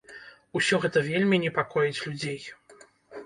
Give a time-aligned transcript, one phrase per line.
[0.59, 2.41] Усё гэта вельмі непакоіць людзей.